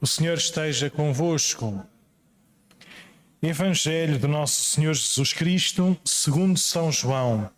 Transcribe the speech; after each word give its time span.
O 0.00 0.06
Senhor 0.06 0.38
esteja 0.38 0.88
convosco. 0.88 1.84
Evangelho 3.42 4.16
do 4.16 4.28
nosso 4.28 4.62
Senhor 4.62 4.94
Jesus 4.94 5.32
Cristo, 5.32 5.98
segundo 6.04 6.56
São 6.56 6.92
João. 6.92 7.50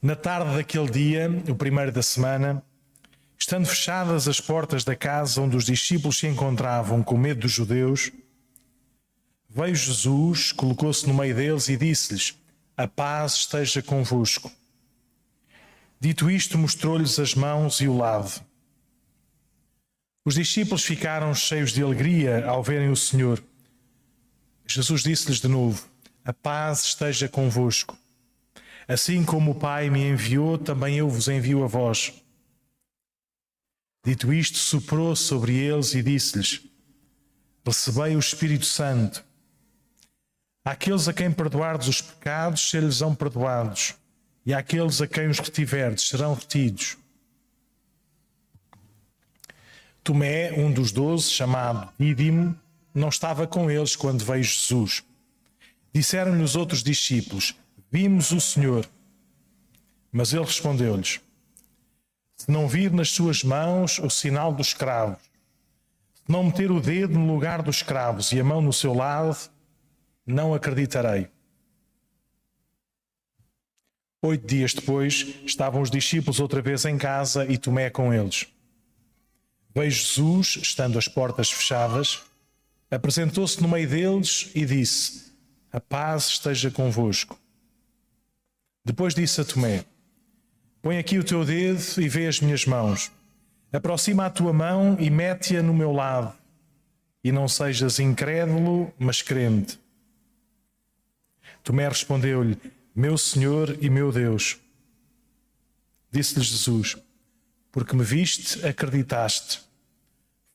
Na 0.00 0.14
tarde 0.14 0.54
daquele 0.54 0.88
dia, 0.88 1.28
o 1.48 1.56
primeiro 1.56 1.90
da 1.90 2.04
semana, 2.04 2.62
estando 3.36 3.66
fechadas 3.66 4.28
as 4.28 4.40
portas 4.40 4.84
da 4.84 4.94
casa 4.94 5.40
onde 5.40 5.56
os 5.56 5.64
discípulos 5.64 6.18
se 6.18 6.28
encontravam 6.28 7.02
com 7.02 7.18
medo 7.18 7.40
dos 7.40 7.50
judeus, 7.50 8.12
veio 9.50 9.74
Jesus, 9.74 10.52
colocou-se 10.52 11.04
no 11.08 11.14
meio 11.14 11.34
deles 11.34 11.68
e 11.68 11.76
disse-lhes: 11.76 12.38
A 12.76 12.86
paz 12.86 13.32
esteja 13.38 13.82
convosco. 13.82 14.52
Dito 15.98 16.30
isto, 16.30 16.56
mostrou-lhes 16.56 17.18
as 17.18 17.34
mãos 17.34 17.80
e 17.80 17.88
o 17.88 17.96
lado. 17.96 18.53
Os 20.24 20.36
discípulos 20.36 20.82
ficaram 20.82 21.34
cheios 21.34 21.70
de 21.70 21.82
alegria 21.82 22.46
ao 22.46 22.62
verem 22.62 22.88
o 22.88 22.96
Senhor. 22.96 23.44
Jesus 24.66 25.02
disse-lhes 25.02 25.38
de 25.38 25.48
novo: 25.48 25.86
A 26.24 26.32
paz 26.32 26.84
esteja 26.84 27.28
convosco. 27.28 27.98
Assim 28.88 29.22
como 29.22 29.50
o 29.50 29.54
Pai 29.54 29.90
me 29.90 30.02
enviou, 30.02 30.56
também 30.56 30.96
eu 30.96 31.08
vos 31.08 31.28
envio 31.28 31.62
a 31.62 31.66
vós. 31.66 32.12
Dito 34.04 34.32
isto, 34.32 34.56
soprou 34.56 35.14
sobre 35.14 35.56
eles 35.56 35.94
e 35.94 36.02
disse-lhes: 36.02 36.62
Recebei 37.66 38.16
o 38.16 38.18
Espírito 38.18 38.64
Santo. 38.64 39.22
Àqueles 40.64 41.06
a 41.06 41.12
quem 41.12 41.30
perdoardes 41.30 41.88
os 41.88 42.00
pecados, 42.00 42.70
ser-lhes-ão 42.70 43.14
perdoados, 43.14 43.94
e 44.46 44.54
àqueles 44.54 45.02
a 45.02 45.06
quem 45.06 45.28
os 45.28 45.38
retiverdes, 45.38 46.08
serão 46.08 46.32
retidos. 46.32 46.96
Tomé, 50.04 50.52
um 50.52 50.70
dos 50.70 50.92
doze, 50.92 51.30
chamado 51.30 51.90
Dídimo, 51.98 52.54
não 52.94 53.08
estava 53.08 53.46
com 53.46 53.70
eles 53.70 53.96
quando 53.96 54.22
veio 54.22 54.44
Jesus. 54.44 55.02
Disseram-lhe 55.94 56.42
os 56.42 56.54
outros 56.54 56.82
discípulos: 56.82 57.54
Vimos 57.90 58.30
o 58.30 58.38
Senhor. 58.38 58.86
Mas 60.12 60.34
ele 60.34 60.44
respondeu-lhes: 60.44 61.22
Se 62.36 62.50
não 62.50 62.68
vir 62.68 62.92
nas 62.92 63.12
suas 63.12 63.42
mãos 63.42 63.98
o 63.98 64.10
sinal 64.10 64.52
dos 64.52 64.74
cravos, 64.74 65.22
se 65.22 66.30
não 66.30 66.44
meter 66.44 66.70
o 66.70 66.82
dedo 66.82 67.18
no 67.18 67.32
lugar 67.32 67.62
dos 67.62 67.82
cravos 67.82 68.30
e 68.30 68.38
a 68.38 68.44
mão 68.44 68.60
no 68.60 68.74
seu 68.74 68.92
lado, 68.92 69.38
não 70.26 70.52
acreditarei. 70.52 71.28
Oito 74.20 74.46
dias 74.46 74.74
depois, 74.74 75.34
estavam 75.46 75.80
os 75.80 75.90
discípulos 75.90 76.40
outra 76.40 76.60
vez 76.60 76.84
em 76.84 76.98
casa 76.98 77.46
e 77.46 77.56
Tomé 77.56 77.88
com 77.88 78.12
eles. 78.12 78.46
Veio 79.74 79.90
Jesus, 79.90 80.56
estando 80.62 80.98
as 80.98 81.08
portas 81.08 81.50
fechadas, 81.50 82.22
apresentou-se 82.88 83.60
no 83.60 83.68
meio 83.68 83.88
deles 83.88 84.50
e 84.54 84.64
disse: 84.64 85.32
A 85.72 85.80
paz 85.80 86.28
esteja 86.28 86.70
convosco. 86.70 87.38
Depois 88.84 89.14
disse 89.14 89.40
a 89.40 89.44
Tomé: 89.44 89.84
Põe 90.80 90.98
aqui 90.98 91.18
o 91.18 91.24
teu 91.24 91.44
dedo 91.44 91.82
e 91.98 92.08
vê 92.08 92.28
as 92.28 92.40
minhas 92.40 92.64
mãos. 92.64 93.10
Aproxima 93.72 94.26
a 94.26 94.30
tua 94.30 94.52
mão 94.52 94.96
e 95.00 95.10
mete-a 95.10 95.60
no 95.62 95.74
meu 95.74 95.90
lado. 95.90 96.32
E 97.24 97.32
não 97.32 97.48
sejas 97.48 97.98
incrédulo, 97.98 98.92
mas 98.96 99.22
crente. 99.22 99.80
Tomé 101.64 101.88
respondeu-lhe: 101.88 102.56
Meu 102.94 103.18
Senhor 103.18 103.76
e 103.82 103.90
meu 103.90 104.12
Deus. 104.12 104.56
Disse-lhe 106.12 106.44
Jesus: 106.44 106.96
Porque 107.74 107.96
me 107.96 108.04
viste, 108.04 108.64
acreditaste. 108.64 109.60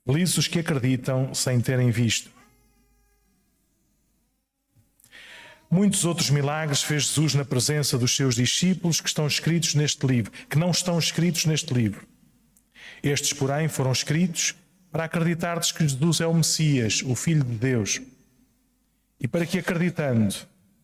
Felizes 0.06 0.38
os 0.38 0.48
que 0.48 0.60
acreditam 0.60 1.34
sem 1.34 1.60
terem 1.60 1.92
visto. 1.92 2.32
Muitos 5.70 6.06
outros 6.06 6.30
milagres 6.30 6.82
fez 6.82 7.04
Jesus 7.04 7.34
na 7.34 7.44
presença 7.44 7.98
dos 7.98 8.16
seus 8.16 8.36
discípulos 8.36 9.02
que 9.02 9.10
estão 9.10 9.28
escritos 9.28 9.76
neste 9.76 10.08
livro, 10.08 10.32
que 10.50 10.58
não 10.58 10.72
estão 10.72 10.98
escritos 10.98 11.44
neste 11.44 11.74
livro. 11.74 12.08
Estes, 13.04 13.34
porém, 13.34 13.68
foram 13.68 13.92
escritos 13.92 14.56
para 14.90 15.04
acreditardes 15.04 15.74
que 15.74 15.86
Jesus 15.86 16.22
é 16.22 16.26
o 16.26 16.34
Messias, 16.34 17.04
o 17.06 17.16
Filho 17.16 17.44
de 17.44 17.56
Deus, 17.56 18.00
e 19.20 19.28
para 19.28 19.46
que 19.46 19.60
acreditando 19.60 20.34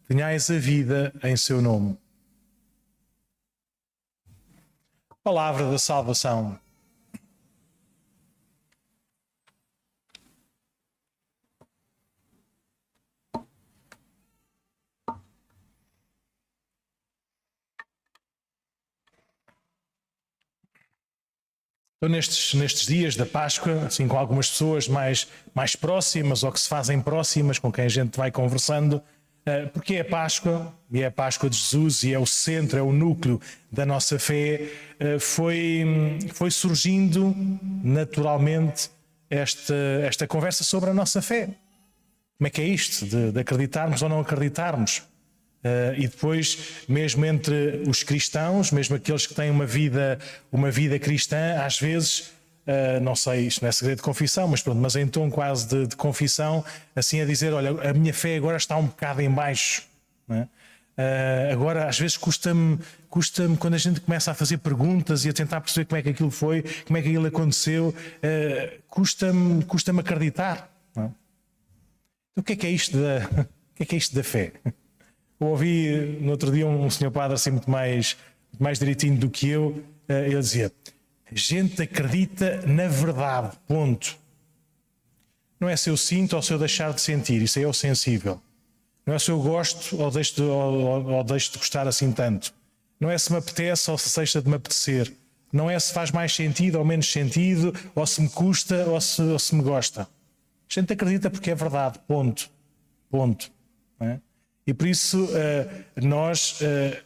tenhais 0.06 0.52
a 0.52 0.58
vida 0.58 1.14
em 1.24 1.38
seu 1.38 1.62
nome. 1.62 1.98
Palavra 5.26 5.72
da 5.72 5.80
salvação. 5.80 6.60
Então, 21.98 22.08
nestes, 22.08 22.54
nestes 22.54 22.86
dias 22.86 23.16
da 23.16 23.26
Páscoa, 23.26 23.88
assim, 23.88 24.08
com 24.08 24.20
algumas 24.20 24.48
pessoas 24.52 24.88
mais, 24.88 25.28
mais 25.56 25.76
próximas 25.76 26.44
ou 26.44 26.52
que 26.52 26.60
se 26.60 26.70
fazem 26.70 27.02
próximas, 27.02 27.58
com 27.58 27.72
quem 27.72 27.86
a 27.86 27.90
gente 27.90 28.16
vai 28.16 28.30
conversando, 28.30 29.02
porque 29.74 29.96
é 29.96 30.02
a 30.02 30.06
Páscoa, 30.06 30.74
e 30.92 31.02
é 31.02 31.06
a 31.06 31.12
Páscoa 31.12 31.50
de 31.50 31.56
Jesus, 31.56 32.04
e 32.04 32.14
é 32.14 32.18
o 32.18 32.26
centro, 32.26 32.80
é 32.80 32.82
o 32.82 32.92
núcleo 32.92 33.40
da 33.72 33.86
nossa 33.86 34.18
fé, 34.18 34.70
uh, 35.00 35.20
foi, 35.20 36.18
foi 36.34 36.50
surgindo 36.50 37.36
naturalmente 37.84 38.90
esta, 39.30 39.76
esta 40.04 40.26
conversa 40.26 40.64
sobre 40.64 40.90
a 40.90 40.94
nossa 40.94 41.22
fé. 41.22 41.50
Como 42.38 42.48
é 42.48 42.50
que 42.50 42.62
é 42.62 42.66
isto, 42.66 43.06
de, 43.06 43.32
de 43.32 43.40
acreditarmos 43.40 44.02
ou 44.02 44.10
não 44.10 44.20
acreditarmos? 44.20 45.00
Uh, 45.66 45.98
e 45.98 46.08
depois, 46.08 46.84
mesmo 46.88 47.26
entre 47.26 47.84
os 47.88 48.04
cristãos, 48.04 48.72
mesmo 48.72 48.96
aqueles 48.96 49.26
que 49.26 49.34
têm 49.34 49.50
uma 49.50 49.66
vida, 49.66 50.20
uma 50.52 50.70
vida 50.70 51.00
cristã, 51.00 51.64
às 51.64 51.80
vezes, 51.80 52.32
uh, 52.66 53.00
não 53.02 53.16
sei, 53.16 53.48
isto 53.48 53.62
não 53.62 53.70
é 53.70 53.72
segredo 53.72 53.98
de 53.98 54.04
confissão, 54.04 54.48
mas 54.48 54.62
pronto, 54.62 54.80
mas 54.80 54.96
em 54.96 55.08
tom 55.08 55.30
quase 55.30 55.68
de, 55.68 55.88
de 55.88 55.96
confissão, 55.96 56.64
assim 56.96 57.22
a 57.22 57.26
dizer: 57.26 57.54
olha, 57.54 57.90
a 57.90 57.94
minha 57.94 58.14
fé 58.14 58.36
agora 58.36 58.58
está 58.58 58.76
um 58.78 58.86
bocado 58.86 59.22
em 59.22 59.30
baixo. 59.30 59.84
É? 60.30 60.48
Uh, 60.98 61.54
agora, 61.54 61.88
às 61.88 62.00
vezes, 62.00 62.16
custa-me, 62.18 62.80
custa-me 63.10 63.58
quando 63.58 63.74
a 63.74 63.78
gente 63.78 64.00
começa 64.00 64.32
a 64.32 64.34
fazer 64.34 64.58
perguntas 64.60 65.26
e 65.26 65.30
a 65.30 65.34
tentar 65.34 65.60
perceber 65.62 65.86
como 65.86 66.00
é 66.00 66.02
que 66.02 66.10
aquilo 66.10 66.32
foi, 66.32 66.64
como 66.86 66.98
é 66.98 67.02
que 67.02 67.10
aquilo 67.10 67.28
aconteceu, 67.28 67.94
custa-me, 68.88 69.64
custa-me 69.66 70.00
acreditar. 70.00 70.72
É? 70.96 71.02
Então, 71.02 71.14
o 72.38 72.44
que 72.44 72.54
é 72.54 72.56
que 72.56 72.68
é 72.68 72.70
isto 72.70 72.98
da, 72.98 73.28
o 73.74 73.76
que 73.76 73.84
é 73.84 73.86
que 73.86 73.96
é 73.96 73.98
isto 73.98 74.16
da 74.16 74.24
fé? 74.24 74.54
Eu 75.38 75.48
ouvi 75.48 76.18
no 76.22 76.32
outro 76.32 76.50
dia 76.50 76.66
um 76.66 76.90
senhor 76.90 77.12
padre 77.12 77.36
assim 77.36 77.52
muito 77.52 77.70
mais, 77.70 78.16
mais 78.58 78.80
direitinho 78.80 79.18
do 79.18 79.30
que 79.30 79.50
eu, 79.50 79.84
ele 80.08 80.40
dizia: 80.40 80.72
a 81.32 81.36
gente 81.36 81.82
acredita 81.82 82.62
na 82.68 82.88
verdade, 82.88 83.58
ponto. 83.68 84.18
Não 85.60 85.70
é 85.70 85.76
se 85.76 85.90
eu 85.90 85.98
sinto 85.98 86.36
ou 86.36 86.42
se 86.42 86.54
eu 86.54 86.60
deixar 86.60 86.94
de 86.94 87.02
sentir, 87.02 87.42
isso 87.42 87.58
aí 87.58 87.66
é 87.66 87.68
o 87.68 87.74
sensível. 87.74 88.42
Não 89.06 89.14
é 89.14 89.20
se 89.20 89.30
eu 89.30 89.40
gosto 89.42 89.98
ou 90.02 90.12
deixo 90.12 90.36
de, 90.36 90.42
ou, 90.42 91.06
ou 91.06 91.24
deixo 91.24 91.52
de 91.54 91.60
gostar 91.60 91.88
assim 91.88 92.12
tanto. 92.12 92.54
Não 93.00 93.10
é 93.10 93.18
se 93.18 93.32
me 93.32 93.38
apetece 93.38 93.92
ou 93.92 93.98
se 93.98 94.16
deixa 94.16 94.42
de 94.42 94.50
me 94.50 94.56
apetecer. 94.56 95.14
Não 95.52 95.70
é 95.70 95.80
se 95.80 95.94
faz 95.94 96.12
mais 96.12 96.34
sentido 96.34 96.78
ou 96.78 96.86
menos 96.86 97.10
sentido, 97.10 97.74
ou 97.94 98.06
se 98.06 98.22
me 98.22 98.30
custa 98.30 98.86
ou 98.86 99.00
se, 99.00 99.22
ou 99.22 99.40
se 99.40 99.56
me 99.56 99.64
gosta. 99.64 100.02
A 100.02 100.08
gente 100.68 100.92
acredita 100.92 101.30
porque 101.30 101.52
é 101.52 101.56
verdade, 101.56 102.00
ponto. 102.08 102.50
Ponto. 103.10 103.52
É? 104.00 104.20
E 104.68 104.74
por 104.74 104.88
isso 104.88 105.26
uh, 105.26 106.04
nós, 106.04 106.60
uh, 106.62 106.98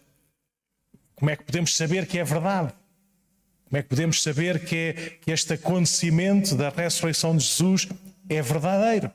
como 1.16 1.30
é 1.30 1.36
que 1.36 1.44
podemos 1.44 1.76
saber 1.76 2.08
que 2.08 2.18
é 2.18 2.24
verdade? 2.24 2.74
Como 3.70 3.80
é 3.80 3.84
que 3.84 3.90
podemos 3.90 4.24
saber 4.24 4.66
que, 4.66 4.76
é, 4.76 4.94
que 5.22 5.32
este 5.32 5.54
acontecimento 5.54 6.56
da 6.56 6.70
ressurreição 6.70 7.38
de 7.38 7.44
Jesus 7.44 7.88
é 8.28 8.42
verdadeiro? 8.42 9.12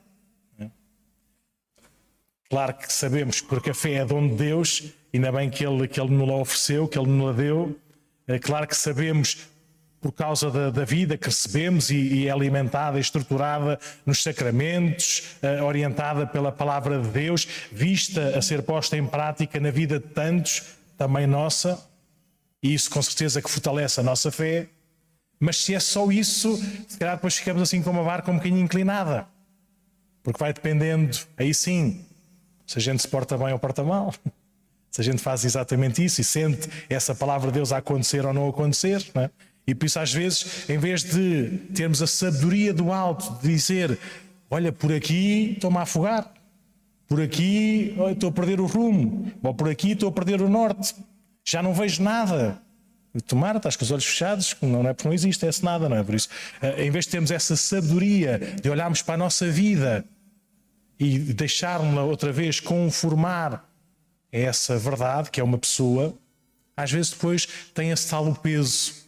Claro 2.48 2.74
que 2.74 2.92
sabemos, 2.92 3.40
porque 3.40 3.70
a 3.70 3.74
fé 3.74 3.94
é 3.94 4.04
dom 4.04 4.28
de 4.28 4.36
Deus, 4.36 4.84
ainda 5.12 5.32
bem 5.32 5.50
que 5.50 5.66
Ele, 5.66 5.88
que 5.88 6.00
ele 6.00 6.14
nos 6.14 6.28
a 6.28 6.34
ofereceu, 6.34 6.86
que 6.86 6.96
Ele 6.96 7.10
nos 7.10 7.30
a 7.30 7.32
deu. 7.32 7.76
É 8.28 8.38
claro 8.38 8.68
que 8.68 8.76
sabemos 8.76 9.38
por 10.00 10.12
causa 10.12 10.48
da, 10.50 10.70
da 10.70 10.84
vida 10.84 11.16
que 11.16 11.26
recebemos 11.26 11.90
e, 11.90 11.96
e, 11.96 12.28
é 12.28 12.30
alimentada 12.30 13.00
estruturada 13.00 13.80
nos 14.06 14.22
sacramentos, 14.22 15.36
uh, 15.42 15.64
orientada 15.64 16.26
pela 16.26 16.52
palavra 16.52 17.00
de 17.00 17.08
Deus, 17.08 17.48
vista 17.72 18.38
a 18.38 18.42
ser 18.42 18.62
posta 18.62 18.96
em 18.96 19.06
prática 19.06 19.58
na 19.58 19.70
vida 19.70 19.98
de 19.98 20.06
tantos, 20.06 20.62
também 20.96 21.26
nossa, 21.26 21.82
e 22.64 22.72
isso 22.72 22.88
com 22.90 23.02
certeza 23.02 23.42
que 23.42 23.50
fortalece 23.50 24.00
a 24.00 24.02
nossa 24.02 24.32
fé. 24.32 24.68
Mas 25.38 25.58
se 25.58 25.74
é 25.74 25.80
só 25.80 26.10
isso, 26.10 26.56
se 26.88 26.96
calhar 26.96 27.16
depois 27.16 27.36
ficamos 27.36 27.60
assim 27.60 27.82
com 27.82 27.90
uma 27.90 28.02
barca 28.02 28.30
um 28.30 28.36
bocadinho 28.36 28.62
inclinada, 28.62 29.28
porque 30.22 30.38
vai 30.38 30.50
dependendo, 30.50 31.18
aí 31.36 31.52
sim, 31.52 32.02
se 32.66 32.78
a 32.78 32.80
gente 32.80 33.02
se 33.02 33.08
porta 33.08 33.36
bem 33.36 33.52
ou 33.52 33.58
porta 33.58 33.84
mal. 33.84 34.12
Se 34.90 35.00
a 35.00 35.04
gente 35.04 35.20
faz 35.20 35.44
exatamente 35.44 36.04
isso 36.04 36.20
e 36.20 36.24
sente 36.24 36.68
essa 36.88 37.16
palavra 37.16 37.48
de 37.48 37.54
Deus 37.54 37.72
a 37.72 37.78
acontecer 37.78 38.24
ou 38.24 38.32
não 38.32 38.48
acontecer, 38.48 39.04
não 39.12 39.22
é? 39.22 39.30
E 39.66 39.74
por 39.74 39.86
isso, 39.86 39.98
às 39.98 40.12
vezes, 40.12 40.70
em 40.70 40.78
vez 40.78 41.02
de 41.02 41.48
termos 41.74 42.00
a 42.00 42.06
sabedoria 42.06 42.72
do 42.72 42.92
alto 42.92 43.42
de 43.42 43.48
dizer: 43.48 43.98
Olha, 44.48 44.70
por 44.70 44.92
aqui 44.92 45.54
estou-me 45.54 45.78
a 45.78 45.80
afogar, 45.80 46.32
por 47.08 47.20
aqui 47.20 47.96
estou 48.12 48.28
a 48.28 48.32
perder 48.32 48.60
o 48.60 48.66
rumo, 48.66 49.32
ou 49.42 49.52
por 49.52 49.68
aqui 49.68 49.90
estou 49.90 50.10
a 50.10 50.12
perder 50.12 50.40
o 50.40 50.48
norte, 50.48 50.94
já 51.44 51.62
não 51.62 51.74
vejo 51.74 52.02
nada. 52.02 52.60
Tomara, 53.26 53.58
estás 53.58 53.76
com 53.76 53.84
os 53.84 53.90
olhos 53.92 54.04
fechados, 54.04 54.56
não 54.60 54.88
é 54.88 54.92
porque 54.92 55.06
não 55.06 55.14
existe 55.14 55.46
esse 55.46 55.64
nada, 55.64 55.88
não 55.88 55.96
é 55.96 56.02
por 56.02 56.14
isso. 56.14 56.28
Eh, 56.60 56.86
em 56.86 56.90
vez 56.90 57.04
de 57.04 57.12
termos 57.12 57.30
essa 57.30 57.54
sabedoria 57.54 58.40
de 58.60 58.68
olharmos 58.68 59.02
para 59.02 59.14
a 59.14 59.18
nossa 59.18 59.48
vida 59.48 60.04
e 60.98 61.18
deixarmos-la 61.18 62.02
outra 62.02 62.32
vez 62.32 62.58
conformar 62.58 63.70
a 64.32 64.36
essa 64.36 64.76
verdade, 64.76 65.30
que 65.30 65.40
é 65.40 65.44
uma 65.44 65.58
pessoa, 65.58 66.12
às 66.76 66.90
vezes 66.90 67.12
depois 67.12 67.46
tem 67.72 67.90
esse 67.90 68.10
tal 68.10 68.34
peso 68.34 69.04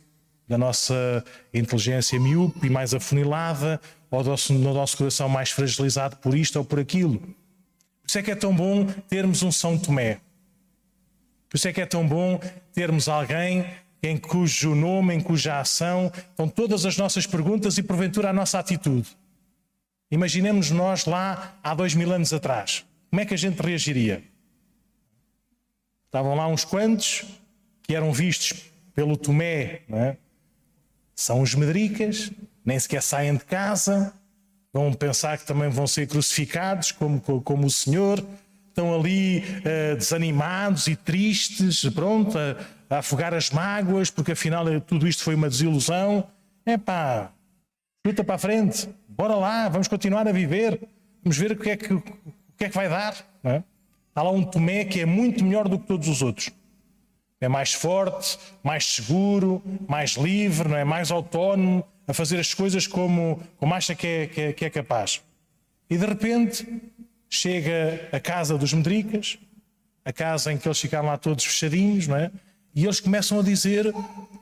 da 0.46 0.56
nossa 0.56 1.24
inteligência 1.52 2.20
miúpe 2.20 2.68
e 2.68 2.70
mais 2.70 2.94
afunilada, 2.94 3.80
ou 4.08 4.22
do 4.22 4.30
nosso, 4.30 4.52
nosso 4.52 4.96
coração 4.96 5.28
mais 5.28 5.50
fragilizado 5.50 6.16
por 6.16 6.34
isto 6.36 6.56
ou 6.56 6.64
por 6.64 6.78
aquilo. 6.78 7.18
Por 7.18 8.08
isso 8.08 8.18
é 8.18 8.22
que 8.22 8.30
é 8.30 8.36
tão 8.36 8.54
bom 8.54 8.86
termos 9.08 9.42
um 9.42 9.50
São 9.50 9.76
Tomé. 9.76 10.20
Por 11.56 11.58
isso 11.58 11.68
é 11.68 11.72
que 11.72 11.80
é 11.80 11.86
tão 11.86 12.06
bom 12.06 12.38
termos 12.74 13.08
alguém 13.08 13.64
em 14.02 14.18
cujo 14.18 14.74
nome, 14.74 15.14
em 15.14 15.20
cuja 15.22 15.58
ação 15.58 16.12
estão 16.14 16.46
todas 16.46 16.84
as 16.84 16.98
nossas 16.98 17.26
perguntas 17.26 17.78
e 17.78 17.82
porventura 17.82 18.28
a 18.28 18.32
nossa 18.34 18.58
atitude. 18.58 19.08
Imaginemos 20.10 20.70
nós 20.70 21.06
lá 21.06 21.58
há 21.62 21.74
dois 21.74 21.94
mil 21.94 22.12
anos 22.12 22.34
atrás. 22.34 22.84
Como 23.08 23.22
é 23.22 23.24
que 23.24 23.32
a 23.32 23.38
gente 23.38 23.58
reagiria? 23.58 24.22
Estavam 26.04 26.34
lá 26.34 26.46
uns 26.46 26.62
quantos 26.62 27.24
que 27.82 27.94
eram 27.94 28.12
vistos 28.12 28.70
pelo 28.94 29.16
Tomé, 29.16 29.80
é? 29.88 30.18
são 31.14 31.40
os 31.40 31.54
medricas, 31.54 32.30
nem 32.66 32.78
sequer 32.78 33.00
saem 33.00 33.34
de 33.34 33.46
casa, 33.46 34.12
vão 34.74 34.92
pensar 34.92 35.38
que 35.38 35.46
também 35.46 35.70
vão 35.70 35.86
ser 35.86 36.06
crucificados 36.06 36.92
como, 36.92 37.18
como 37.18 37.66
o 37.66 37.70
Senhor, 37.70 38.22
estão 38.76 38.94
ali 38.94 39.38
uh, 39.38 39.96
desanimados 39.96 40.86
e 40.86 40.94
tristes, 40.94 41.88
pronto, 41.94 42.36
a, 42.38 42.94
a, 42.94 42.98
afogar 42.98 43.32
as 43.32 43.50
mágoas, 43.50 44.10
porque 44.10 44.32
afinal 44.32 44.68
eh, 44.68 44.80
tudo 44.80 45.08
isto 45.08 45.24
foi 45.24 45.34
uma 45.34 45.48
desilusão. 45.48 46.28
É 46.66 46.76
pá, 46.76 47.32
luta 48.06 48.22
para 48.22 48.34
a 48.34 48.38
frente, 48.38 48.86
bora 49.08 49.34
lá, 49.34 49.66
vamos 49.70 49.88
continuar 49.88 50.28
a 50.28 50.32
viver, 50.32 50.78
vamos 51.24 51.38
ver 51.38 51.52
o 51.52 51.56
que 51.56 51.70
é 51.70 51.76
que, 51.78 51.94
o 51.94 52.02
que, 52.02 52.64
é 52.64 52.68
que 52.68 52.74
vai 52.74 52.86
dar. 52.86 53.16
Não 53.42 53.52
é? 53.52 53.64
Há 54.14 54.22
lá 54.22 54.30
um 54.30 54.44
Tomé 54.44 54.84
que 54.84 55.00
é 55.00 55.06
muito 55.06 55.42
melhor 55.42 55.68
do 55.68 55.78
que 55.78 55.86
todos 55.86 56.06
os 56.06 56.20
outros. 56.20 56.50
É 57.40 57.48
mais 57.48 57.72
forte, 57.72 58.38
mais 58.62 58.84
seguro, 58.84 59.62
mais 59.88 60.12
livre, 60.12 60.68
não 60.68 60.76
é? 60.76 60.84
mais 60.84 61.10
autónomo, 61.10 61.82
a 62.06 62.12
fazer 62.12 62.38
as 62.38 62.52
coisas 62.52 62.86
como, 62.86 63.40
como 63.56 63.74
acha 63.74 63.94
que 63.94 64.06
é, 64.06 64.26
que 64.26 64.40
é, 64.40 64.52
que 64.52 64.64
é 64.66 64.70
capaz. 64.70 65.22
E 65.88 65.96
de 65.96 66.04
repente 66.04 66.66
chega 67.28 68.08
a 68.12 68.20
casa 68.20 68.56
dos 68.56 68.72
Medricas, 68.72 69.38
a 70.04 70.12
casa 70.12 70.52
em 70.52 70.58
que 70.58 70.66
eles 70.66 70.80
ficaram 70.80 71.06
lá 71.06 71.18
todos 71.18 71.44
fechadinhos, 71.44 72.06
não 72.06 72.16
é? 72.16 72.30
E 72.74 72.84
eles 72.84 73.00
começam 73.00 73.40
a 73.40 73.42
dizer 73.42 73.92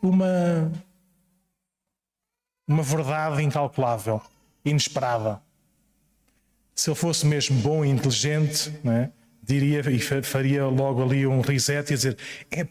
uma, 0.03 0.71
uma 2.67 2.83
verdade 2.83 3.43
incalculável, 3.43 4.21
inesperada. 4.65 5.41
Se 6.75 6.91
ele 6.91 6.97
fosse 6.97 7.25
mesmo 7.25 7.61
bom 7.61 7.85
e 7.85 7.89
inteligente, 7.89 8.73
não 8.83 8.93
é? 8.93 9.11
diria 9.45 9.81
e 9.91 9.99
faria 10.23 10.67
logo 10.67 11.03
ali 11.03 11.27
um 11.27 11.41
reset 11.41 11.93
e 11.93 11.95
dizer: 11.95 12.19
é 12.51 12.67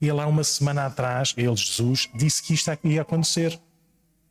ele 0.00 0.20
há 0.20 0.26
uma 0.26 0.44
semana 0.44 0.86
atrás, 0.86 1.34
ele, 1.36 1.56
Jesus, 1.56 2.08
disse 2.14 2.42
que 2.42 2.54
isto 2.54 2.70
ia 2.84 3.02
acontecer. 3.02 3.58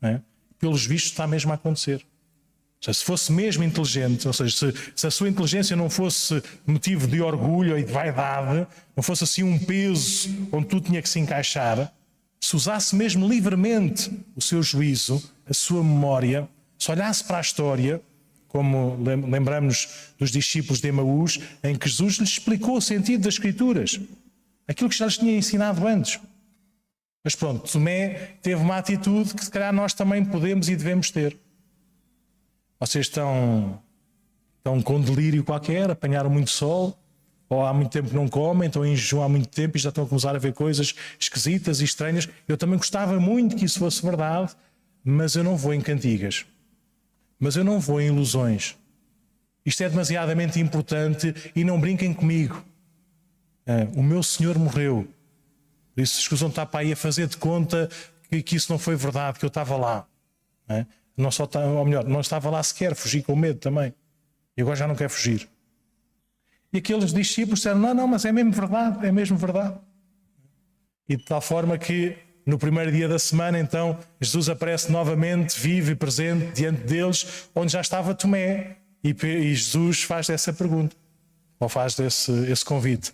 É? 0.01 0.21
Pelos 0.59 0.85
vistos, 0.85 1.11
está 1.11 1.27
mesmo 1.27 1.51
a 1.51 1.55
acontecer. 1.55 2.05
Se 2.79 3.03
fosse 3.03 3.31
mesmo 3.31 3.63
inteligente, 3.63 4.27
ou 4.27 4.33
seja, 4.33 4.55
se, 4.55 4.73
se, 4.95 5.07
a 5.07 5.11
sua 5.11 5.27
inteligência 5.27 5.75
não 5.75 5.89
fosse 5.89 6.41
motivo 6.65 7.07
de 7.07 7.21
orgulho 7.21 7.77
e 7.77 7.83
de 7.83 7.91
vaidade, 7.91 8.67
não 8.95 9.03
fosse 9.03 9.23
assim 9.23 9.43
um 9.43 9.57
peso 9.57 10.29
onde 10.51 10.67
tudo 10.67 10.85
tinha 10.85 11.01
que 11.01 11.09
se 11.09 11.19
encaixar, 11.19 11.91
se 12.39 12.55
usasse 12.55 12.95
mesmo 12.95 13.27
livremente 13.27 14.11
o 14.35 14.41
seu 14.41 14.61
juízo, 14.61 15.21
a 15.49 15.53
sua 15.53 15.83
memória, 15.83 16.47
se 16.77 16.91
olhasse 16.91 17.23
para 17.23 17.39
a 17.39 17.41
história, 17.41 18.01
como 18.47 18.97
lembramos 19.27 20.13
dos 20.17 20.31
discípulos 20.31 20.79
de 20.79 20.87
Emaús, 20.87 21.39
em 21.63 21.75
que 21.75 21.89
Jesus 21.89 22.15
lhes 22.15 22.29
explicou 22.29 22.77
o 22.77 22.81
sentido 22.81 23.23
das 23.23 23.33
Escrituras, 23.33 23.99
aquilo 24.67 24.89
que 24.89 24.97
já 24.97 25.05
lhes 25.05 25.17
tinha 25.17 25.35
ensinado 25.35 25.85
antes. 25.85 26.19
Mas 27.23 27.35
pronto, 27.35 27.69
Tomé 27.69 28.37
teve 28.41 28.61
uma 28.61 28.77
atitude 28.77 29.33
que 29.33 29.43
se 29.43 29.51
calhar 29.51 29.73
nós 29.73 29.93
também 29.93 30.23
podemos 30.23 30.69
e 30.69 30.75
devemos 30.75 31.11
ter. 31.11 31.35
Vocês 32.79 33.07
estão, 33.07 33.81
estão 34.57 34.81
com 34.81 35.01
delírio 35.01 35.43
qualquer, 35.43 35.89
apanharam 35.89 36.29
muito 36.29 36.51
sol, 36.51 36.97
ou 37.49 37.65
há 37.65 37.73
muito 37.73 37.91
tempo 37.91 38.09
que 38.09 38.15
não 38.15 38.27
comem, 38.27 38.67
estão 38.67 38.85
em 38.85 38.95
jejum 38.95 39.21
há 39.21 39.29
muito 39.29 39.47
tempo 39.47 39.77
e 39.77 39.79
já 39.79 39.89
estão 39.89 40.03
a 40.03 40.07
começar 40.07 40.35
a 40.35 40.39
ver 40.39 40.53
coisas 40.53 40.93
esquisitas 41.19 41.79
e 41.81 41.85
estranhas. 41.85 42.27
Eu 42.47 42.57
também 42.57 42.77
gostava 42.77 43.19
muito 43.19 43.55
que 43.55 43.65
isso 43.65 43.79
fosse 43.79 44.01
verdade, 44.01 44.53
mas 45.03 45.35
eu 45.35 45.43
não 45.43 45.55
vou 45.55 45.73
em 45.73 45.81
cantigas. 45.81 46.45
Mas 47.39 47.55
eu 47.55 47.63
não 47.63 47.79
vou 47.79 48.01
em 48.01 48.07
ilusões. 48.07 48.75
Isto 49.65 49.83
é 49.83 49.89
demasiadamente 49.89 50.59
importante 50.59 51.33
e 51.55 51.63
não 51.63 51.79
brinquem 51.79 52.13
comigo. 52.13 52.63
Ah, 53.65 53.87
o 53.95 54.03
meu 54.03 54.21
Senhor 54.21 54.57
morreu. 54.57 55.07
Por 55.93 56.01
isso, 56.01 56.19
escusam 56.19 56.49
estar 56.49 56.65
para 56.65 56.81
aí 56.81 56.93
a 56.93 56.95
fazer 56.95 57.27
de 57.27 57.37
conta 57.37 57.89
que, 58.29 58.41
que 58.41 58.55
isso 58.55 58.71
não 58.71 58.79
foi 58.79 58.95
verdade, 58.95 59.39
que 59.39 59.45
eu 59.45 59.49
estava 59.49 59.75
lá. 59.75 60.07
Não 61.17 61.31
só 61.31 61.45
está, 61.45 61.65
ou 61.65 61.83
melhor, 61.83 62.05
não 62.05 62.21
estava 62.21 62.49
lá 62.49 62.61
sequer, 62.61 62.95
fugi 62.95 63.23
com 63.23 63.35
medo 63.35 63.59
também. 63.59 63.93
E 64.55 64.61
agora 64.61 64.75
já 64.75 64.87
não 64.87 64.95
quer 64.95 65.09
fugir. 65.09 65.49
E 66.71 66.77
aqueles 66.77 67.11
discípulos 67.11 67.59
disseram: 67.59 67.79
Não, 67.79 67.93
não, 67.93 68.07
mas 68.07 68.23
é 68.23 68.31
mesmo 68.31 68.51
verdade, 68.51 69.05
é 69.05 69.11
mesmo 69.11 69.37
verdade. 69.37 69.77
E 71.09 71.15
de 71.15 71.23
tal 71.23 71.41
forma 71.41 71.77
que 71.77 72.17
no 72.45 72.57
primeiro 72.57 72.91
dia 72.91 73.09
da 73.09 73.19
semana, 73.19 73.59
então, 73.59 73.99
Jesus 74.21 74.47
aparece 74.47 74.89
novamente, 74.91 75.59
vivo 75.59 75.91
e 75.91 75.95
presente 75.95 76.53
diante 76.53 76.81
deles, 76.83 77.49
onde 77.53 77.73
já 77.73 77.81
estava 77.81 78.15
Tomé. 78.15 78.77
E, 79.03 79.09
e 79.09 79.55
Jesus 79.55 80.03
faz 80.03 80.29
essa 80.29 80.53
pergunta, 80.53 80.95
ou 81.59 81.67
faz 81.67 81.97
esse, 81.99 82.31
esse 82.49 82.63
convite. 82.63 83.13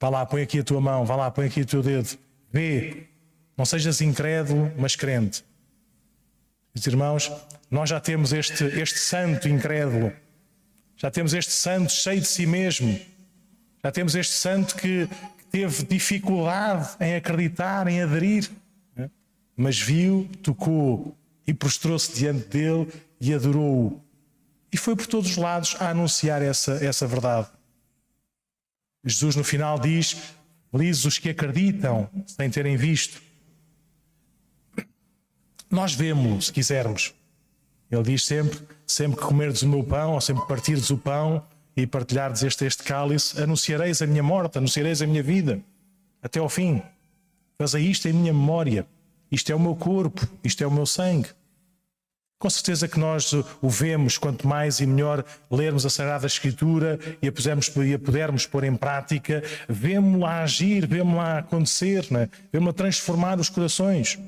Vá 0.00 0.08
lá, 0.08 0.26
põe 0.26 0.42
aqui 0.42 0.60
a 0.60 0.64
tua 0.64 0.80
mão, 0.80 1.04
vá 1.04 1.16
lá, 1.16 1.30
põe 1.30 1.46
aqui 1.46 1.62
o 1.62 1.66
teu 1.66 1.82
dedo. 1.82 2.18
Vê, 2.52 3.04
não 3.56 3.64
sejas 3.64 4.00
incrédulo, 4.00 4.72
mas 4.78 4.96
crente. 4.96 5.44
Meus 6.76 6.86
irmãos, 6.88 7.32
nós 7.70 7.88
já 7.88 7.98
temos 7.98 8.34
este, 8.34 8.62
este 8.64 8.98
santo 8.98 9.48
incrédulo, 9.48 10.12
já 10.94 11.10
temos 11.10 11.32
este 11.32 11.50
santo 11.50 11.90
cheio 11.90 12.20
de 12.20 12.26
si 12.26 12.44
mesmo, 12.44 13.00
já 13.82 13.90
temos 13.90 14.14
este 14.14 14.34
santo 14.34 14.76
que, 14.76 15.08
que 15.38 15.44
teve 15.46 15.84
dificuldade 15.84 16.90
em 17.00 17.16
acreditar, 17.16 17.88
em 17.88 18.02
aderir, 18.02 18.50
né? 18.94 19.10
mas 19.56 19.80
viu, 19.80 20.28
tocou 20.42 21.16
e 21.46 21.54
prostrou-se 21.54 22.14
diante 22.14 22.46
dele 22.46 22.92
e 23.18 23.32
adorou-o. 23.32 23.98
E 24.70 24.76
foi 24.76 24.94
por 24.94 25.06
todos 25.06 25.30
os 25.30 25.36
lados 25.38 25.76
a 25.80 25.88
anunciar 25.88 26.42
essa, 26.42 26.72
essa 26.84 27.06
verdade. 27.06 27.48
Jesus 29.02 29.34
no 29.34 29.42
final 29.42 29.78
diz: 29.78 30.14
Felizes 30.70 31.06
os 31.06 31.18
que 31.18 31.30
acreditam 31.30 32.10
sem 32.26 32.50
terem 32.50 32.76
visto. 32.76 33.22
Nós 35.76 35.92
vemos, 35.92 36.46
se 36.46 36.52
quisermos. 36.54 37.12
Ele 37.90 38.02
diz 38.02 38.24
sempre: 38.24 38.58
sempre 38.86 39.20
que 39.20 39.26
comerdes 39.26 39.60
o 39.60 39.68
meu 39.68 39.84
pão, 39.84 40.14
ou 40.14 40.20
sempre 40.22 40.40
que 40.40 40.48
partirdes 40.48 40.88
o 40.88 40.96
pão 40.96 41.44
e 41.76 41.86
partilhardes 41.86 42.42
este, 42.42 42.64
este 42.64 42.82
cálice, 42.82 43.38
anunciareis 43.42 44.00
a 44.00 44.06
minha 44.06 44.22
morte, 44.22 44.56
anunciareis 44.56 45.02
a 45.02 45.06
minha 45.06 45.22
vida 45.22 45.60
até 46.22 46.40
ao 46.40 46.48
fim. 46.48 46.80
Fazei 47.58 47.84
isto 47.84 48.08
em 48.08 48.14
minha 48.14 48.32
memória. 48.32 48.86
Isto 49.30 49.52
é 49.52 49.54
o 49.54 49.60
meu 49.60 49.76
corpo, 49.76 50.26
isto 50.42 50.64
é 50.64 50.66
o 50.66 50.70
meu 50.70 50.86
sangue. 50.86 51.28
Com 52.38 52.48
certeza 52.48 52.88
que 52.88 52.98
nós 52.98 53.34
o 53.34 53.68
vemos, 53.68 54.16
quanto 54.16 54.48
mais 54.48 54.80
e 54.80 54.86
melhor 54.86 55.26
lermos 55.50 55.84
a 55.84 55.90
Sagrada 55.90 56.26
Escritura 56.26 56.98
e 57.20 57.28
a, 57.28 57.32
pusermos, 57.32 57.70
e 57.76 57.92
a 57.92 57.98
pudermos 57.98 58.46
pôr 58.46 58.64
em 58.64 58.74
prática, 58.74 59.44
vemos-la 59.68 60.42
agir, 60.42 60.86
vemos-la 60.86 61.40
acontecer, 61.40 62.06
né? 62.10 62.30
vemos-la 62.50 62.72
transformar 62.72 63.38
os 63.38 63.50
corações 63.50 64.18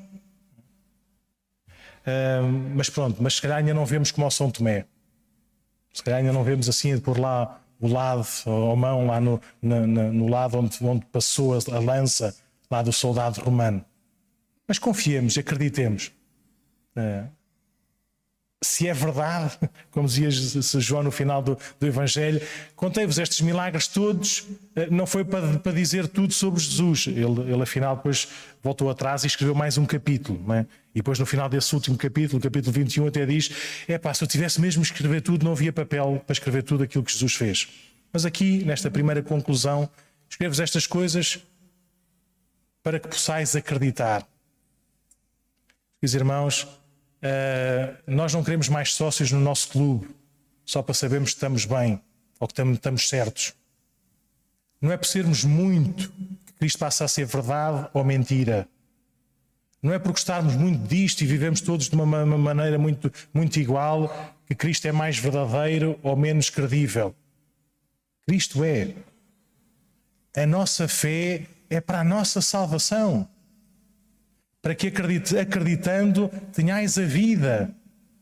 mas 2.75 2.89
pronto, 2.89 3.21
mas 3.21 3.35
se 3.35 3.41
calhar 3.41 3.57
ainda 3.57 3.73
não 3.73 3.85
vemos 3.85 4.11
como 4.11 4.25
ao 4.25 4.31
São 4.31 4.49
Tomé. 4.49 4.85
Se 5.93 6.03
calhar 6.03 6.19
ainda 6.19 6.33
não 6.33 6.43
vemos 6.43 6.69
assim 6.69 6.99
por 6.99 7.19
lá 7.19 7.59
o 7.79 7.87
lado, 7.87 8.27
a 8.45 8.75
mão 8.75 9.07
lá 9.07 9.21
no, 9.21 9.41
no, 9.61 10.27
lado 10.27 10.57
onde, 10.57 10.77
onde 10.83 11.05
passou 11.05 11.53
a, 11.53 11.57
a 11.75 11.79
lança 11.79 12.35
lá 12.69 12.81
do 12.81 12.91
soldado 12.91 13.39
romano. 13.41 13.83
Mas 14.67 14.77
confiemos, 14.77 15.37
acreditemos. 15.37 16.11
Uh, 16.95 17.27
se 18.61 18.87
é 18.87 18.93
verdade, 18.93 19.57
como 19.91 20.07
dizia 20.07 20.29
João 20.79 21.03
no 21.03 21.11
final 21.11 21.41
do, 21.41 21.57
do 21.79 21.87
Evangelho, 21.87 22.41
contei-vos 22.75 23.17
estes 23.17 23.41
milagres 23.41 23.87
todos, 23.87 24.45
eh, 24.75 24.87
não 24.91 25.07
foi 25.07 25.23
para, 25.23 25.59
para 25.59 25.71
dizer 25.71 26.07
tudo 26.07 26.33
sobre 26.33 26.59
Jesus. 26.59 27.07
Ele, 27.07 27.51
ele, 27.51 27.61
afinal, 27.61 27.95
depois 27.95 28.27
voltou 28.61 28.89
atrás 28.89 29.23
e 29.23 29.27
escreveu 29.27 29.55
mais 29.55 29.77
um 29.77 29.85
capítulo. 29.85 30.53
É? 30.53 30.65
E 30.93 30.99
depois, 30.99 31.17
no 31.17 31.25
final 31.25 31.47
desse 31.47 31.73
último 31.73 31.97
capítulo, 31.97 32.41
capítulo 32.41 32.73
21, 32.73 33.07
até 33.07 33.25
diz: 33.25 33.49
é 33.87 33.97
pá, 33.97 34.13
se 34.13 34.23
eu 34.23 34.27
tivesse 34.27 34.59
mesmo 34.59 34.83
escrever 34.83 35.21
tudo, 35.21 35.45
não 35.45 35.53
havia 35.53 35.71
papel 35.71 36.21
para 36.25 36.33
escrever 36.33 36.63
tudo 36.63 36.83
aquilo 36.83 37.03
que 37.03 37.13
Jesus 37.13 37.35
fez. 37.35 37.69
Mas 38.11 38.25
aqui, 38.25 38.63
nesta 38.65 38.91
primeira 38.91 39.23
conclusão, 39.23 39.89
escrevo-vos 40.29 40.59
estas 40.59 40.85
coisas 40.85 41.39
para 42.83 42.99
que 42.99 43.07
possais 43.07 43.55
acreditar. 43.55 44.27
Meus 46.01 46.13
irmãos, 46.13 46.67
Uh, 47.21 47.97
nós 48.07 48.33
não 48.33 48.43
queremos 48.43 48.69
mais 48.69 48.93
sócios 48.93 49.31
no 49.31 49.39
nosso 49.39 49.69
clube 49.69 50.07
só 50.65 50.81
para 50.81 50.93
sabermos 50.93 51.31
que 51.31 51.37
estamos 51.37 51.65
bem 51.65 52.01
ou 52.39 52.47
que 52.47 52.61
estamos 52.61 53.09
certos. 53.09 53.53
Não 54.81 54.91
é 54.91 54.97
por 54.97 55.05
sermos 55.05 55.43
muito 55.43 56.09
que 56.45 56.53
Cristo 56.53 56.79
passa 56.79 57.03
a 57.03 57.07
ser 57.07 57.25
verdade 57.25 57.89
ou 57.93 58.03
mentira. 58.03 58.67
Não 59.81 59.93
é 59.93 59.99
por 59.99 60.11
gostarmos 60.11 60.55
muito 60.55 60.87
disto 60.87 61.21
e 61.21 61.25
vivemos 61.25 61.59
todos 61.61 61.89
de 61.89 61.95
uma, 61.95 62.23
uma 62.23 62.37
maneira 62.37 62.77
muito, 62.77 63.11
muito 63.33 63.59
igual 63.59 64.13
que 64.45 64.55
Cristo 64.55 64.87
é 64.87 64.91
mais 64.91 65.17
verdadeiro 65.17 65.99
ou 66.01 66.15
menos 66.15 66.49
credível. 66.49 67.15
Cristo 68.27 68.63
é. 68.63 68.93
A 70.35 70.45
nossa 70.45 70.87
fé 70.87 71.47
é 71.69 71.81
para 71.81 72.01
a 72.01 72.03
nossa 72.03 72.41
salvação 72.41 73.27
para 74.61 74.75
que 74.75 74.87
acreditando 74.87 76.29
tenhais 76.53 76.97
a 76.97 77.03
vida, 77.03 77.73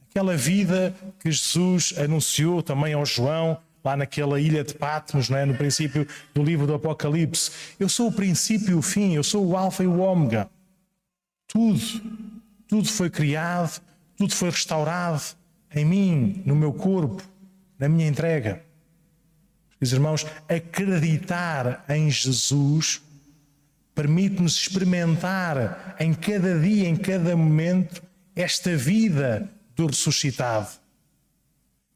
aquela 0.10 0.36
vida 0.36 0.94
que 1.20 1.32
Jesus 1.32 1.94
anunciou 1.98 2.62
também 2.62 2.94
ao 2.94 3.06
João, 3.06 3.58
lá 3.84 3.96
naquela 3.96 4.40
ilha 4.40 4.64
de 4.64 4.74
Patmos, 4.74 5.30
é? 5.32 5.46
no 5.46 5.56
princípio 5.56 6.06
do 6.34 6.44
livro 6.44 6.68
do 6.68 6.74
Apocalipse. 6.74 7.52
Eu 7.80 7.88
sou 7.88 8.10
o 8.10 8.12
princípio 8.12 8.72
e 8.72 8.76
o 8.76 8.82
fim, 8.82 9.14
eu 9.14 9.24
sou 9.24 9.46
o 9.46 9.56
Alfa 9.56 9.84
e 9.84 9.88
o 9.88 10.00
Ômega. 10.00 10.50
Tudo, 11.48 11.80
tudo 12.68 12.88
foi 12.90 13.10
criado, 13.10 13.82
tudo 14.18 14.36
foi 14.36 14.50
restaurado 14.50 15.22
em 15.74 15.86
mim, 15.86 16.44
no 16.46 16.56
meu 16.56 16.74
corpo, 16.74 17.24
na 17.80 17.88
minha 17.88 18.08
entrega. 18.08 18.62
Meus 19.80 19.94
irmãos, 19.94 20.26
acreditar 20.50 21.86
em 21.88 22.10
Jesus 22.10 23.02
permite-nos 23.98 24.56
experimentar 24.56 25.96
em 26.00 26.14
cada 26.14 26.60
dia, 26.60 26.88
em 26.88 26.96
cada 26.96 27.36
momento, 27.36 28.04
esta 28.36 28.78
vida 28.78 29.50
do 29.76 29.88
ressuscitado. 29.88 30.68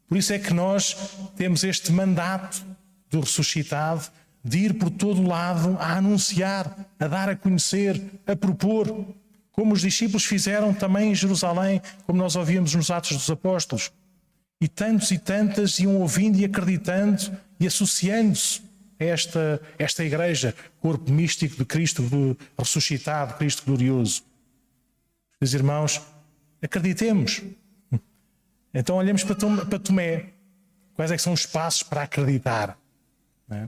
Por 0.07 0.17
isso 0.17 0.33
é 0.33 0.39
que 0.39 0.51
nós 0.51 0.97
temos 1.35 1.63
este 1.63 1.91
mandato 1.91 2.65
do 3.07 3.19
ressuscitado 3.19 4.09
de 4.43 4.57
ir 4.57 4.73
por 4.73 4.89
todo 4.89 5.21
lado 5.21 5.77
a 5.79 5.95
anunciar, 5.97 6.75
a 6.99 7.07
dar 7.07 7.29
a 7.29 7.35
conhecer, 7.35 8.01
a 8.25 8.35
propor, 8.35 9.05
como 9.51 9.73
os 9.73 9.81
discípulos 9.81 10.25
fizeram 10.25 10.73
também 10.73 11.11
em 11.11 11.15
Jerusalém, 11.15 11.79
como 12.07 12.17
nós 12.17 12.35
ouvíamos 12.35 12.73
nos 12.73 12.89
Atos 12.89 13.15
dos 13.15 13.29
Apóstolos. 13.29 13.91
E 14.59 14.67
tantos 14.67 15.11
e 15.11 15.19
tantas 15.19 15.77
iam 15.77 15.97
ouvindo 15.97 16.39
e 16.39 16.45
acreditando 16.45 17.31
e 17.59 17.67
associando-se 17.67 18.70
esta, 19.05 19.59
esta 19.79 20.03
igreja, 20.03 20.55
corpo 20.79 21.11
místico 21.11 21.57
de 21.57 21.65
Cristo 21.65 22.03
ressuscitado, 22.57 23.33
Cristo 23.35 23.63
glorioso. 23.65 24.23
Meus 25.39 25.53
irmãos, 25.53 26.01
acreditemos. 26.61 27.41
Então 28.73 28.97
olhemos 28.97 29.23
para 29.23 29.79
Tomé. 29.79 30.25
Quais 30.93 31.11
é 31.11 31.15
que 31.15 31.21
são 31.21 31.33
os 31.33 31.45
passos 31.47 31.81
para 31.81 32.03
acreditar? 32.03 32.77
É? 33.49 33.67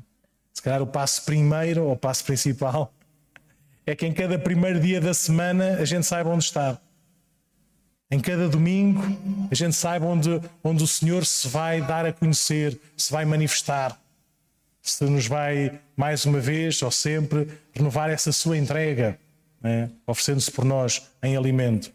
Se 0.53 0.61
calhar 0.61 0.81
o 0.81 0.87
passo 0.87 1.25
primeiro, 1.25 1.85
ou 1.85 1.93
o 1.93 1.97
passo 1.97 2.23
principal, 2.23 2.93
é 3.87 3.95
que 3.95 4.05
em 4.05 4.13
cada 4.13 4.37
primeiro 4.37 4.79
dia 4.79 5.01
da 5.01 5.13
semana 5.13 5.77
a 5.79 5.85
gente 5.85 6.05
saiba 6.05 6.29
onde 6.29 6.43
está. 6.43 6.79
Em 8.11 8.19
cada 8.19 8.47
domingo 8.47 9.01
a 9.49 9.55
gente 9.55 9.75
saiba 9.75 10.05
onde, 10.05 10.39
onde 10.63 10.83
o 10.83 10.87
Senhor 10.87 11.25
se 11.25 11.47
vai 11.47 11.81
dar 11.81 12.05
a 12.05 12.13
conhecer, 12.13 12.79
se 12.95 13.11
vai 13.11 13.25
manifestar 13.25 13.99
se 14.83 15.05
nos 15.05 15.27
vai, 15.27 15.79
mais 15.95 16.25
uma 16.25 16.41
vez 16.41 16.81
ou 16.81 16.91
sempre, 16.91 17.47
renovar 17.71 18.09
essa 18.09 18.33
sua 18.33 18.57
entrega, 18.57 19.17
né? 19.61 19.89
oferecendo-se 20.05 20.51
por 20.51 20.65
nós 20.65 21.09
em 21.23 21.37
alimento. 21.37 21.89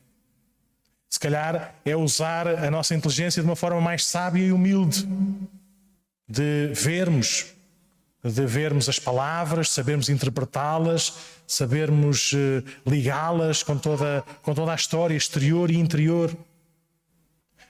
Se 1.11 1.21
calhar 1.21 1.75
é 1.85 1.95
usar 1.95 2.49
a 2.49 2.71
nossa 2.71 2.95
inteligência 2.95 3.43
de 3.43 3.49
uma 3.49 3.55
forma 3.55 3.79
mais 3.79 4.07
sábia 4.07 4.43
e 4.43 4.53
humilde, 4.53 5.07
de 6.27 6.73
vermos, 6.75 7.47
de 8.25 8.47
vermos 8.47 8.89
as 8.89 8.99
palavras, 8.99 9.69
sabermos 9.69 10.09
interpretá-las, 10.09 11.15
sabermos 11.47 12.33
uh, 12.33 12.65
ligá-las 12.87 13.63
com 13.63 13.77
toda, 13.77 14.25
com 14.43 14.55
toda 14.55 14.73
a 14.73 14.75
história 14.75 15.15
exterior 15.15 15.71
e 15.71 15.77
interior. 15.77 16.35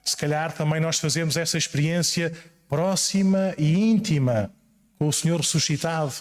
Se 0.05 0.17
calhar 0.17 0.53
também 0.53 0.81
nós 0.81 1.01
fazemos 1.01 1.37
essa 1.37 1.59
experiência 1.59 2.33
próxima 2.69 3.53
e 3.59 3.77
íntima 3.77 4.53
com 4.99 5.09
o 5.09 5.13
Senhor 5.13 5.39
ressuscitado, 5.39 6.13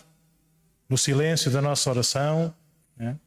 no 0.87 0.97
silêncio 0.97 1.51
da 1.51 1.61
nossa 1.61 1.89
oração 1.89 2.53
né? 2.95 3.17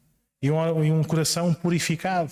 e, 0.41 0.49
um, 0.49 0.83
e, 0.83 0.91
um, 0.91 1.03
coração 1.03 1.53
purificado. 1.53 2.31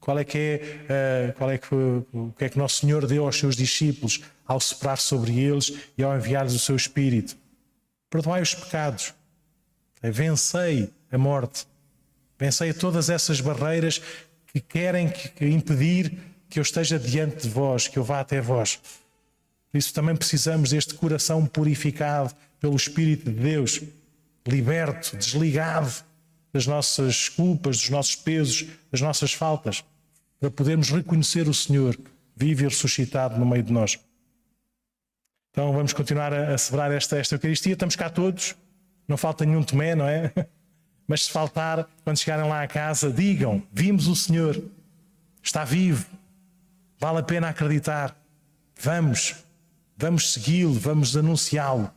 Qual 0.00 0.18
é 0.18 0.24
que 0.24 0.60
é, 0.88 1.30
uh, 1.30 1.38
qual 1.38 1.50
é 1.50 1.58
que, 1.58 1.74
o 1.74 2.34
que 2.36 2.44
é 2.44 2.48
que 2.48 2.58
nosso 2.58 2.80
Senhor 2.80 3.06
deu 3.06 3.24
aos 3.24 3.38
seus 3.38 3.56
discípulos 3.56 4.22
ao 4.46 4.60
soprar 4.60 4.98
sobre 4.98 5.38
eles 5.38 5.72
e 5.96 6.02
ao 6.02 6.16
enviar-lhes 6.16 6.54
o 6.54 6.58
seu 6.58 6.76
Espírito? 6.76 7.36
Perdoai 8.10 8.42
os 8.42 8.54
pecados, 8.54 9.14
é, 10.02 10.10
vencei 10.10 10.90
a 11.10 11.18
morte, 11.18 11.66
vencei 12.38 12.72
todas 12.72 13.10
essas 13.10 13.40
barreiras 13.40 14.00
que 14.46 14.60
querem 14.60 15.10
que, 15.10 15.28
que 15.28 15.46
impedir 15.46 16.18
que 16.48 16.58
eu 16.58 16.62
esteja 16.62 16.98
diante 16.98 17.42
de 17.42 17.48
vós, 17.48 17.88
que 17.88 17.98
eu 17.98 18.04
vá 18.04 18.20
até 18.20 18.40
vós. 18.40 18.80
Por 19.70 19.78
isso 19.78 19.92
também 19.92 20.16
precisamos 20.16 20.70
deste 20.70 20.94
coração 20.94 21.46
purificado 21.46 22.34
pelo 22.58 22.76
Espírito 22.76 23.30
de 23.30 23.40
Deus, 23.40 23.82
liberto, 24.46 25.16
desligado 25.16 25.92
das 26.52 26.66
nossas 26.66 27.28
culpas, 27.28 27.78
dos 27.78 27.90
nossos 27.90 28.16
pesos, 28.16 28.66
das 28.90 29.00
nossas 29.00 29.32
faltas, 29.32 29.84
para 30.40 30.50
podermos 30.50 30.90
reconhecer 30.90 31.48
o 31.48 31.54
Senhor 31.54 31.98
vivo 32.34 32.62
e 32.62 32.64
ressuscitado 32.68 33.38
no 33.38 33.44
meio 33.44 33.62
de 33.62 33.72
nós. 33.72 33.98
Então 35.50 35.72
vamos 35.72 35.92
continuar 35.92 36.32
a, 36.32 36.56
celebrar 36.56 36.92
esta, 36.92 37.18
esta 37.18 37.34
Eucaristia. 37.34 37.72
Estamos 37.72 37.96
cá 37.96 38.08
todos, 38.08 38.54
não 39.06 39.16
falta 39.16 39.44
nenhum 39.44 39.62
Tomé, 39.62 39.94
não 39.94 40.06
é? 40.06 40.32
Mas 41.06 41.24
se 41.24 41.30
faltar, 41.30 41.88
quando 42.04 42.18
chegarem 42.18 42.48
lá 42.48 42.62
à 42.62 42.68
casa, 42.68 43.10
digam: 43.10 43.62
Vimos 43.72 44.06
o 44.06 44.14
Senhor, 44.14 44.62
está 45.42 45.64
vivo, 45.64 46.06
vale 46.98 47.18
a 47.18 47.22
pena 47.22 47.48
acreditar. 47.48 48.16
Vamos, 48.80 49.34
vamos 49.98 50.32
segui-lo, 50.32 50.72
vamos 50.72 51.16
anunciá-lo. 51.16 51.90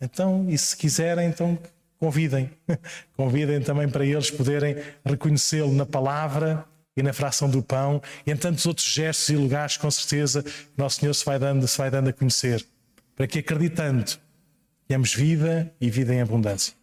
Então, 0.00 0.46
e 0.48 0.56
se 0.56 0.76
quiserem, 0.76 1.28
então 1.28 1.58
convidem. 1.98 2.50
convidem 3.16 3.60
também 3.60 3.88
para 3.88 4.04
eles 4.04 4.30
poderem 4.30 4.76
reconhecê-lo 5.04 5.72
na 5.72 5.84
palavra 5.84 6.64
e 6.96 7.02
na 7.02 7.12
fração 7.12 7.50
do 7.50 7.62
pão 7.62 8.00
e 8.26 8.30
em 8.30 8.36
tantos 8.36 8.64
outros 8.64 8.86
gestos 8.86 9.28
e 9.28 9.36
lugares, 9.36 9.76
com 9.76 9.90
certeza, 9.90 10.44
Nosso 10.76 11.00
Senhor 11.00 11.14
se 11.14 11.24
vai 11.24 11.38
dando, 11.38 11.66
se 11.66 11.76
vai 11.76 11.90
dando 11.90 12.08
a 12.08 12.12
conhecer. 12.12 12.64
Para 13.16 13.26
que 13.26 13.40
acreditando, 13.40 14.04
tenhamos 14.86 15.12
vida 15.12 15.72
e 15.80 15.90
vida 15.90 16.14
em 16.14 16.20
abundância. 16.20 16.74